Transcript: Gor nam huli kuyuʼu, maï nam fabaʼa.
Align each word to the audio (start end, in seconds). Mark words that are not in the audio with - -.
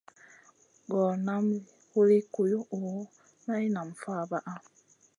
Gor 0.89 1.13
nam 1.25 1.45
huli 1.91 2.17
kuyuʼu, 2.33 2.79
maï 3.45 3.65
nam 3.75 3.87
fabaʼa. 4.01 4.53